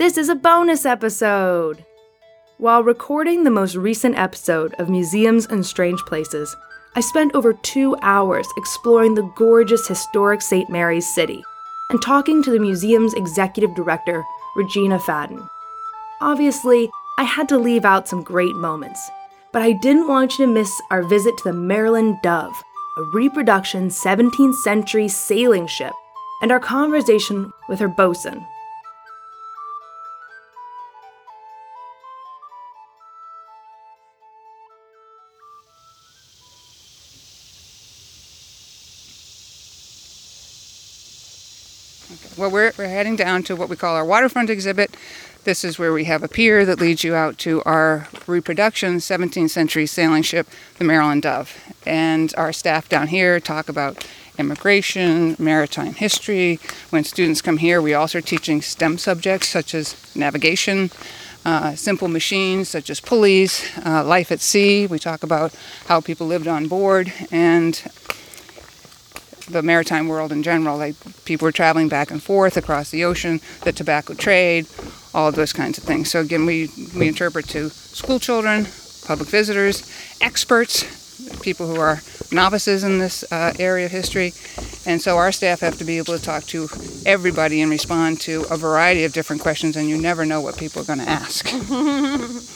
This 0.00 0.16
is 0.16 0.30
a 0.30 0.34
bonus 0.34 0.86
episode! 0.86 1.84
While 2.56 2.82
recording 2.82 3.44
the 3.44 3.50
most 3.50 3.74
recent 3.74 4.16
episode 4.16 4.72
of 4.78 4.88
Museums 4.88 5.44
and 5.44 5.64
Strange 5.66 6.00
Places, 6.06 6.56
I 6.96 7.02
spent 7.02 7.34
over 7.34 7.52
two 7.52 7.94
hours 8.00 8.48
exploring 8.56 9.14
the 9.14 9.30
gorgeous 9.36 9.86
historic 9.86 10.40
St. 10.40 10.70
Mary's 10.70 11.06
City 11.14 11.44
and 11.90 12.00
talking 12.00 12.42
to 12.42 12.50
the 12.50 12.58
museum's 12.58 13.12
executive 13.12 13.74
director, 13.74 14.24
Regina 14.56 14.98
Faden. 15.00 15.46
Obviously, 16.22 16.90
I 17.18 17.24
had 17.24 17.46
to 17.50 17.58
leave 17.58 17.84
out 17.84 18.08
some 18.08 18.22
great 18.22 18.56
moments, 18.56 19.06
but 19.52 19.60
I 19.60 19.72
didn't 19.72 20.08
want 20.08 20.38
you 20.38 20.46
to 20.46 20.50
miss 20.50 20.80
our 20.90 21.02
visit 21.02 21.36
to 21.36 21.44
the 21.44 21.52
Maryland 21.52 22.16
Dove, 22.22 22.62
a 22.96 23.02
reproduction 23.12 23.90
17th 23.90 24.54
century 24.64 25.08
sailing 25.08 25.66
ship, 25.66 25.92
and 26.40 26.50
our 26.50 26.58
conversation 26.58 27.52
with 27.68 27.80
her 27.80 27.88
bosun. 27.88 28.46
Well, 42.36 42.50
we're, 42.50 42.72
we're 42.76 42.88
heading 42.88 43.14
down 43.14 43.44
to 43.44 43.54
what 43.54 43.68
we 43.68 43.76
call 43.76 43.94
our 43.94 44.04
waterfront 44.04 44.50
exhibit. 44.50 44.96
This 45.44 45.62
is 45.62 45.78
where 45.78 45.92
we 45.92 46.04
have 46.04 46.22
a 46.22 46.28
pier 46.28 46.64
that 46.64 46.80
leads 46.80 47.04
you 47.04 47.14
out 47.14 47.38
to 47.38 47.62
our 47.62 48.08
reproduction 48.26 48.96
17th 48.96 49.50
century 49.50 49.86
sailing 49.86 50.22
ship, 50.22 50.48
the 50.78 50.84
Maryland 50.84 51.22
Dove. 51.22 51.56
And 51.86 52.34
our 52.36 52.52
staff 52.52 52.88
down 52.88 53.08
here 53.08 53.38
talk 53.38 53.68
about 53.68 54.06
immigration, 54.38 55.36
maritime 55.38 55.94
history. 55.94 56.58
When 56.90 57.04
students 57.04 57.40
come 57.42 57.58
here, 57.58 57.80
we 57.80 57.94
also 57.94 58.18
are 58.18 58.22
teaching 58.22 58.60
STEM 58.60 58.98
subjects 58.98 59.48
such 59.48 59.74
as 59.74 59.94
navigation, 60.16 60.90
uh, 61.44 61.74
simple 61.74 62.08
machines 62.08 62.68
such 62.68 62.90
as 62.90 63.00
pulleys, 63.00 63.70
uh, 63.84 64.04
life 64.04 64.32
at 64.32 64.40
sea. 64.40 64.86
We 64.86 64.98
talk 64.98 65.22
about 65.22 65.54
how 65.86 66.00
people 66.00 66.26
lived 66.26 66.48
on 66.48 66.66
board 66.66 67.12
and 67.30 67.80
the 69.50 69.62
maritime 69.62 70.08
world 70.08 70.32
in 70.32 70.42
general. 70.42 70.78
Like 70.78 70.96
people 71.24 71.46
were 71.46 71.52
traveling 71.52 71.88
back 71.88 72.10
and 72.10 72.22
forth 72.22 72.56
across 72.56 72.90
the 72.90 73.04
ocean, 73.04 73.40
the 73.64 73.72
tobacco 73.72 74.14
trade, 74.14 74.66
all 75.14 75.28
of 75.28 75.34
those 75.34 75.52
kinds 75.52 75.78
of 75.78 75.84
things. 75.84 76.10
So 76.10 76.20
again, 76.20 76.46
we 76.46 76.70
we 76.96 77.08
interpret 77.08 77.48
to 77.48 77.70
school 77.70 78.18
children, 78.18 78.66
public 79.04 79.28
visitors, 79.28 79.90
experts, 80.20 80.84
people 81.40 81.66
who 81.66 81.80
are 81.80 82.00
novices 82.32 82.84
in 82.84 82.98
this 82.98 83.24
uh, 83.32 83.52
area 83.58 83.86
of 83.86 83.92
history, 83.92 84.32
and 84.86 85.00
so 85.00 85.16
our 85.18 85.32
staff 85.32 85.60
have 85.60 85.76
to 85.78 85.84
be 85.84 85.98
able 85.98 86.16
to 86.16 86.22
talk 86.22 86.44
to 86.44 86.68
everybody 87.04 87.60
and 87.60 87.70
respond 87.70 88.20
to 88.20 88.44
a 88.50 88.56
variety 88.56 89.04
of 89.04 89.12
different 89.12 89.42
questions, 89.42 89.76
and 89.76 89.88
you 89.88 90.00
never 90.00 90.24
know 90.24 90.40
what 90.40 90.56
people 90.56 90.82
are 90.82 90.84
going 90.84 91.00
to 91.00 91.08
ask. 91.08 91.46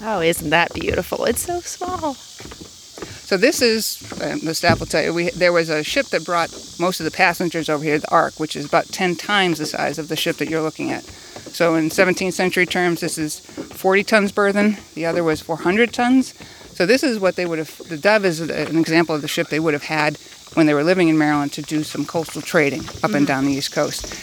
Oh, 0.00 0.20
isn't 0.20 0.50
that 0.50 0.72
beautiful? 0.74 1.24
It's 1.24 1.42
so 1.42 1.60
small. 1.60 2.14
So 2.14 3.36
this 3.36 3.60
is 3.60 4.02
uh, 4.22 4.38
the 4.42 4.54
staff 4.54 4.78
will 4.78 4.86
tell 4.86 5.02
you. 5.02 5.12
We 5.12 5.30
there 5.30 5.52
was 5.52 5.68
a 5.68 5.84
ship 5.84 6.06
that 6.06 6.24
brought 6.24 6.50
most 6.80 7.00
of 7.00 7.04
the 7.04 7.10
passengers 7.10 7.68
over 7.68 7.84
here, 7.84 7.98
the 7.98 8.10
Ark, 8.10 8.40
which 8.40 8.56
is 8.56 8.64
about 8.64 8.86
ten 8.86 9.16
times 9.16 9.58
the 9.58 9.66
size 9.66 9.98
of 9.98 10.08
the 10.08 10.16
ship 10.16 10.36
that 10.36 10.48
you're 10.48 10.62
looking 10.62 10.90
at. 10.90 11.04
So 11.04 11.74
in 11.74 11.88
17th 11.88 12.34
century 12.34 12.66
terms, 12.66 13.00
this 13.00 13.18
is 13.18 13.40
40 13.40 14.04
tons 14.04 14.32
burthen. 14.32 14.76
The 14.94 15.06
other 15.06 15.24
was 15.24 15.40
400 15.40 15.92
tons. 15.92 16.34
So 16.74 16.86
this 16.86 17.02
is 17.02 17.18
what 17.18 17.36
they 17.36 17.46
would 17.46 17.58
have. 17.58 17.76
The 17.88 17.96
Dove 17.96 18.24
is 18.24 18.40
an 18.40 18.78
example 18.78 19.14
of 19.14 19.22
the 19.22 19.28
ship 19.28 19.48
they 19.48 19.60
would 19.60 19.74
have 19.74 19.84
had 19.84 20.18
when 20.54 20.66
they 20.66 20.74
were 20.74 20.84
living 20.84 21.08
in 21.08 21.18
Maryland 21.18 21.52
to 21.54 21.62
do 21.62 21.82
some 21.82 22.04
coastal 22.04 22.42
trading 22.42 22.80
up 22.80 22.86
mm-hmm. 22.86 23.14
and 23.16 23.26
down 23.26 23.44
the 23.44 23.52
East 23.52 23.72
Coast. 23.72 24.14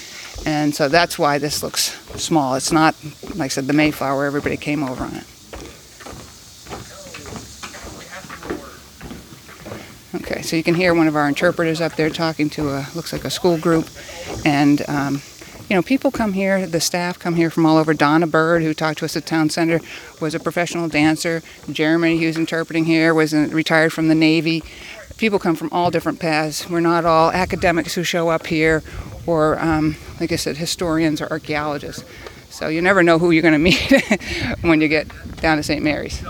And 0.46 0.74
so 0.74 0.88
that's 0.88 1.20
why 1.20 1.38
this 1.38 1.62
looks 1.62 1.96
small. 2.20 2.56
It's 2.56 2.72
not, 2.72 2.96
like 3.36 3.42
I 3.42 3.48
said, 3.50 3.68
the 3.68 3.74
Mayflower. 3.74 4.26
Everybody 4.26 4.58
came 4.58 4.84
over 4.84 5.04
on 5.04 5.16
it. 5.16 5.35
So 10.46 10.56
you 10.56 10.64
can 10.64 10.76
hear 10.76 10.94
one 10.94 11.08
of 11.08 11.16
our 11.16 11.28
interpreters 11.28 11.82
up 11.82 11.96
there 11.96 12.10
talking 12.10 12.50
to 12.52 12.70
a 12.70 12.88
looks 12.96 13.12
like 13.12 13.26
a 13.26 13.30
school 13.30 13.58
group, 13.58 13.90
and 14.46 14.88
um, 14.88 15.22
you 15.70 15.76
know 15.76 15.82
people 15.82 16.12
come 16.12 16.34
here. 16.34 16.68
The 16.68 16.80
staff 16.80 17.18
come 17.18 17.36
here 17.36 17.50
from 17.50 17.66
all 17.66 17.78
over. 17.78 17.94
Donna 17.94 18.28
Bird, 18.28 18.62
who 18.62 18.74
talked 18.74 19.00
to 19.00 19.06
us 19.06 19.16
at 19.16 19.26
Town 19.26 19.50
Center, 19.50 19.80
was 20.22 20.36
a 20.36 20.40
professional 20.40 20.88
dancer. 20.88 21.42
Jeremy, 21.70 22.20
who's 22.20 22.38
interpreting 22.38 22.86
here, 22.86 23.14
was 23.14 23.34
retired 23.34 23.92
from 23.92 24.08
the 24.08 24.16
Navy. 24.16 24.64
People 25.18 25.40
come 25.40 25.56
from 25.56 25.70
all 25.72 25.92
different 25.92 26.20
paths. 26.20 26.70
We're 26.70 26.82
not 26.82 27.06
all 27.06 27.32
academics 27.32 27.96
who 27.96 28.04
show 28.04 28.30
up 28.30 28.48
here, 28.48 28.84
or 29.26 29.60
um, 29.60 29.96
like 30.20 30.32
I 30.32 30.36
said, 30.36 30.58
historians 30.58 31.22
or 31.22 31.28
archaeologists. 31.32 32.04
So 32.50 32.68
you 32.68 32.82
never 32.82 33.04
know 33.04 33.20
who 33.20 33.32
you're 33.32 33.42
going 33.42 33.54
to 33.54 33.58
meet 33.58 34.62
when 34.62 34.80
you 34.82 34.88
get 34.88 35.08
down 35.38 35.58
to 35.58 35.64
St. 35.64 35.84
Mary's. 35.84 36.24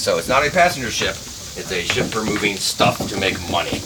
So 0.00 0.16
it's 0.16 0.30
not 0.30 0.46
a 0.46 0.50
passenger 0.50 0.90
ship. 0.90 1.10
It's 1.10 1.70
a 1.72 1.82
ship 1.82 2.06
for 2.06 2.24
moving 2.24 2.56
stuff 2.56 3.06
to 3.10 3.20
make 3.20 3.38
money. 3.50 3.82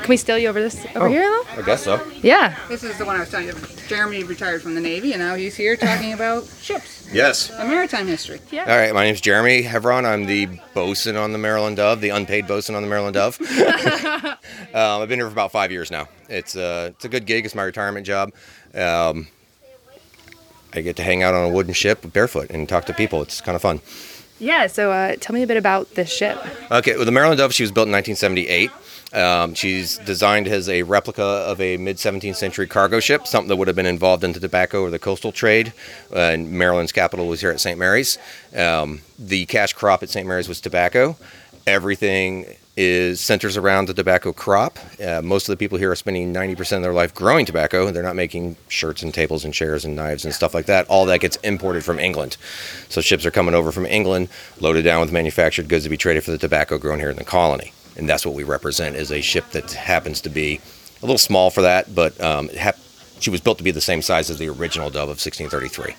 Can 0.00 0.06
we 0.06 0.18
steal 0.18 0.36
you 0.36 0.50
over 0.50 0.60
this 0.60 0.84
over 0.94 1.06
oh, 1.06 1.08
here 1.08 1.22
though? 1.22 1.62
I 1.62 1.64
guess 1.64 1.82
so. 1.82 2.06
Yeah. 2.20 2.58
This 2.68 2.84
is 2.84 2.98
the 2.98 3.06
one 3.06 3.16
I 3.16 3.20
was 3.20 3.30
telling 3.30 3.46
you. 3.46 3.54
Jeremy 3.88 4.22
retired 4.22 4.60
from 4.60 4.74
the 4.74 4.82
Navy, 4.82 5.14
and 5.14 5.22
now 5.22 5.36
he's 5.36 5.56
here 5.56 5.76
talking 5.76 6.12
about 6.12 6.44
ships. 6.60 7.08
Yes. 7.10 7.50
And 7.52 7.70
maritime 7.70 8.06
history. 8.06 8.38
Yeah. 8.50 8.70
All 8.70 8.76
right. 8.76 8.92
My 8.92 9.04
name's 9.04 9.22
Jeremy 9.22 9.62
Hevron. 9.62 10.04
I'm 10.04 10.26
the 10.26 10.46
bosun 10.74 11.16
on 11.16 11.32
the 11.32 11.38
Maryland 11.38 11.78
Dove, 11.78 12.02
the 12.02 12.10
unpaid 12.10 12.46
bosun 12.46 12.74
on 12.74 12.82
the 12.82 12.88
Maryland 12.88 13.14
Dove. 13.14 13.40
um, 13.40 14.36
I've 14.74 15.08
been 15.08 15.20
here 15.20 15.26
for 15.26 15.32
about 15.32 15.52
five 15.52 15.72
years 15.72 15.90
now. 15.90 16.06
It's 16.28 16.54
uh, 16.54 16.90
it's 16.92 17.06
a 17.06 17.08
good 17.08 17.24
gig. 17.24 17.46
It's 17.46 17.54
my 17.54 17.62
retirement 17.62 18.04
job. 18.06 18.30
Um, 18.74 19.26
I 20.74 20.82
get 20.82 20.96
to 20.96 21.02
hang 21.02 21.22
out 21.22 21.32
on 21.32 21.44
a 21.44 21.48
wooden 21.48 21.72
ship 21.72 22.12
barefoot 22.12 22.50
and 22.50 22.68
talk 22.68 22.84
to 22.84 22.92
people. 22.92 23.22
It's 23.22 23.40
kind 23.40 23.56
of 23.56 23.62
fun. 23.62 23.80
Yeah, 24.40 24.66
so 24.66 24.90
uh, 24.90 25.16
tell 25.20 25.34
me 25.34 25.42
a 25.42 25.46
bit 25.46 25.58
about 25.58 25.94
this 25.94 26.10
ship. 26.10 26.38
Okay, 26.70 26.96
well, 26.96 27.04
the 27.04 27.12
Maryland 27.12 27.38
Dove, 27.38 27.52
she 27.52 27.62
was 27.62 27.70
built 27.70 27.86
in 27.86 27.92
1978. 27.92 28.70
Um, 29.12 29.54
she's 29.54 29.98
designed 29.98 30.46
as 30.48 30.68
a 30.68 30.82
replica 30.84 31.22
of 31.22 31.60
a 31.60 31.76
mid 31.76 31.96
17th 31.96 32.36
century 32.36 32.66
cargo 32.66 33.00
ship, 33.00 33.26
something 33.26 33.48
that 33.48 33.56
would 33.56 33.68
have 33.68 33.76
been 33.76 33.86
involved 33.86 34.24
in 34.24 34.32
the 34.32 34.40
tobacco 34.40 34.82
or 34.82 34.90
the 34.90 34.98
coastal 34.98 35.32
trade. 35.32 35.72
Uh, 36.12 36.18
and 36.18 36.50
Maryland's 36.52 36.92
capital 36.92 37.26
was 37.26 37.40
here 37.40 37.50
at 37.50 37.60
St. 37.60 37.78
Mary's. 37.78 38.18
Um, 38.56 39.02
the 39.18 39.46
cash 39.46 39.72
crop 39.72 40.02
at 40.02 40.10
St. 40.10 40.26
Mary's 40.26 40.48
was 40.48 40.60
tobacco. 40.60 41.16
Everything 41.66 42.46
is 42.76 43.20
centers 43.20 43.56
around 43.56 43.86
the 43.86 43.94
tobacco 43.94 44.32
crop. 44.32 44.78
Uh, 45.04 45.20
most 45.22 45.48
of 45.48 45.52
the 45.52 45.56
people 45.56 45.76
here 45.76 45.90
are 45.90 45.96
spending 45.96 46.32
90% 46.32 46.76
of 46.76 46.82
their 46.82 46.92
life 46.92 47.14
growing 47.14 47.44
tobacco. 47.44 47.90
They're 47.90 48.02
not 48.02 48.16
making 48.16 48.56
shirts 48.68 49.02
and 49.02 49.12
tables 49.12 49.44
and 49.44 49.52
chairs 49.52 49.84
and 49.84 49.96
knives 49.96 50.24
and 50.24 50.32
stuff 50.32 50.54
like 50.54 50.66
that. 50.66 50.86
All 50.88 51.04
that 51.06 51.20
gets 51.20 51.36
imported 51.38 51.84
from 51.84 51.98
England. 51.98 52.36
So 52.88 53.00
ships 53.00 53.26
are 53.26 53.30
coming 53.30 53.54
over 53.54 53.72
from 53.72 53.86
England, 53.86 54.28
loaded 54.60 54.82
down 54.82 55.00
with 55.00 55.12
manufactured 55.12 55.68
goods 55.68 55.84
to 55.84 55.90
be 55.90 55.96
traded 55.96 56.24
for 56.24 56.30
the 56.30 56.38
tobacco 56.38 56.78
grown 56.78 57.00
here 57.00 57.10
in 57.10 57.16
the 57.16 57.24
colony. 57.24 57.72
And 57.96 58.08
that's 58.08 58.24
what 58.24 58.34
we 58.34 58.44
represent 58.44 58.96
is 58.96 59.10
a 59.10 59.20
ship 59.20 59.50
that 59.50 59.72
happens 59.72 60.20
to 60.22 60.28
be 60.30 60.60
a 61.02 61.06
little 61.06 61.18
small 61.18 61.50
for 61.50 61.62
that, 61.62 61.94
but 61.94 62.18
um, 62.20 62.48
ha- 62.58 62.72
she 63.18 63.30
was 63.30 63.40
built 63.40 63.58
to 63.58 63.64
be 63.64 63.70
the 63.70 63.80
same 63.80 64.02
size 64.02 64.30
as 64.30 64.38
the 64.38 64.48
original 64.48 64.90
Dove 64.90 65.08
of 65.08 65.18
1633. 65.20 65.94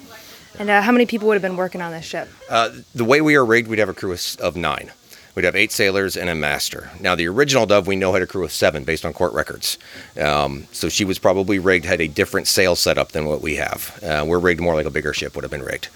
And 0.60 0.70
uh, 0.70 0.82
how 0.82 0.92
many 0.92 1.06
people 1.06 1.28
would 1.28 1.36
have 1.36 1.42
been 1.42 1.58
working 1.58 1.82
on 1.82 1.92
this 1.92 2.06
ship? 2.06 2.30
Uh, 2.50 2.72
the 2.94 3.06
way 3.06 3.22
we 3.22 3.36
are 3.36 3.46
rigged, 3.46 3.68
we'd 3.68 3.80
have 3.80 3.90
a 3.90 3.94
crew 3.94 4.16
of 4.40 4.56
nine. 4.56 4.92
We'd 5.36 5.46
have 5.46 5.56
eight 5.56 5.72
sailors 5.72 6.18
and 6.18 6.30
a 6.30 6.36
master. 6.36 6.92
Now, 7.00 7.16
the 7.16 7.28
original 7.28 7.66
Dove, 7.66 7.88
we 7.88 7.96
know 7.96 8.14
had 8.14 8.22
a 8.22 8.28
crew 8.28 8.44
of 8.44 8.52
seven 8.52 8.84
based 8.84 9.06
on 9.06 9.14
court 9.14 9.34
records. 9.34 9.78
Um, 10.20 10.68
so 10.72 10.90
she 10.90 11.06
was 11.06 11.20
probably 11.20 11.58
rigged, 11.58 11.86
had 11.86 12.02
a 12.02 12.08
different 12.08 12.48
sail 12.48 12.76
setup 12.76 13.14
than 13.14 13.26
what 13.26 13.42
we 13.42 13.56
have. 13.56 14.00
Uh, 14.04 14.26
we're 14.28 14.40
rigged 14.40 14.62
more 14.62 14.76
like 14.76 14.86
a 14.86 14.92
bigger 14.92 15.14
ship 15.14 15.36
would 15.36 15.44
have 15.44 15.52
been 15.52 15.64
rigged. 15.64 15.88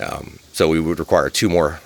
Um, 0.00 0.38
so 0.52 0.68
we 0.68 0.78
would 0.78 0.98
require 0.98 1.28
two 1.28 1.48
more, 1.48 1.80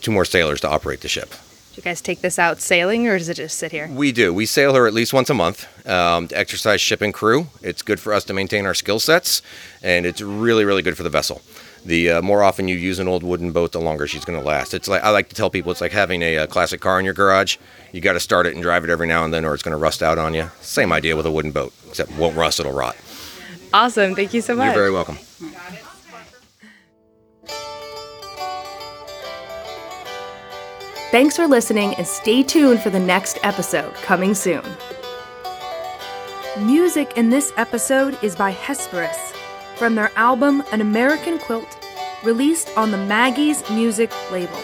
two 0.00 0.12
more 0.12 0.24
sailors 0.24 0.60
to 0.60 0.68
operate 0.68 1.00
the 1.00 1.08
ship. 1.08 1.30
Do 1.30 1.76
you 1.76 1.82
guys 1.82 2.00
take 2.00 2.20
this 2.20 2.38
out 2.38 2.60
sailing, 2.60 3.06
or 3.06 3.16
does 3.16 3.28
it 3.28 3.34
just 3.34 3.56
sit 3.56 3.70
here? 3.70 3.86
We 3.86 4.10
do. 4.10 4.34
We 4.34 4.44
sail 4.44 4.74
her 4.74 4.88
at 4.88 4.92
least 4.92 5.12
once 5.12 5.30
a 5.30 5.34
month 5.34 5.68
um, 5.88 6.26
to 6.28 6.36
exercise 6.36 6.80
ship 6.80 7.00
and 7.00 7.14
crew. 7.14 7.46
It's 7.62 7.80
good 7.80 8.00
for 8.00 8.12
us 8.12 8.24
to 8.24 8.34
maintain 8.34 8.66
our 8.66 8.74
skill 8.74 8.98
sets, 8.98 9.40
and 9.80 10.04
it's 10.04 10.20
really, 10.20 10.64
really 10.64 10.82
good 10.82 10.96
for 10.96 11.04
the 11.04 11.10
vessel 11.10 11.40
the 11.84 12.10
uh, 12.10 12.22
more 12.22 12.42
often 12.42 12.68
you 12.68 12.76
use 12.76 12.98
an 12.98 13.08
old 13.08 13.22
wooden 13.22 13.52
boat, 13.52 13.72
the 13.72 13.80
longer 13.80 14.06
she's 14.06 14.24
going 14.24 14.38
to 14.38 14.44
last. 14.44 14.74
It's 14.74 14.88
like 14.88 15.02
I 15.02 15.10
like 15.10 15.28
to 15.30 15.34
tell 15.34 15.50
people, 15.50 15.72
it's 15.72 15.80
like 15.80 15.92
having 15.92 16.22
a, 16.22 16.36
a 16.36 16.46
classic 16.46 16.80
car 16.80 16.98
in 16.98 17.04
your 17.04 17.14
garage. 17.14 17.56
You 17.92 18.00
got 18.00 18.12
to 18.14 18.20
start 18.20 18.46
it 18.46 18.54
and 18.54 18.62
drive 18.62 18.84
it 18.84 18.90
every 18.90 19.06
now 19.06 19.24
and 19.24 19.32
then, 19.32 19.44
or 19.44 19.54
it's 19.54 19.62
going 19.62 19.72
to 19.72 19.78
rust 19.78 20.02
out 20.02 20.18
on 20.18 20.34
you. 20.34 20.50
Same 20.60 20.92
idea 20.92 21.16
with 21.16 21.26
a 21.26 21.30
wooden 21.30 21.52
boat, 21.52 21.72
except 21.88 22.10
it 22.10 22.18
won't 22.18 22.36
rust, 22.36 22.60
it'll 22.60 22.72
rot. 22.72 22.96
Awesome. 23.72 24.14
Thank 24.14 24.34
you 24.34 24.40
so 24.40 24.54
much. 24.54 24.66
You're 24.66 24.74
very 24.74 24.90
welcome. 24.90 25.18
Thanks 31.10 31.34
for 31.34 31.48
listening 31.48 31.94
and 31.96 32.06
stay 32.06 32.44
tuned 32.44 32.80
for 32.80 32.90
the 32.90 33.00
next 33.00 33.38
episode 33.42 33.92
coming 33.94 34.32
soon. 34.32 34.62
Music 36.58 37.12
in 37.16 37.30
this 37.30 37.52
episode 37.56 38.16
is 38.22 38.36
by 38.36 38.52
Hesperus. 38.52 39.32
From 39.80 39.94
their 39.94 40.12
album 40.14 40.62
An 40.72 40.82
American 40.82 41.38
Quilt, 41.38 41.78
released 42.22 42.68
on 42.76 42.90
the 42.90 42.98
Maggie's 42.98 43.68
Music 43.70 44.12
label. 44.30 44.60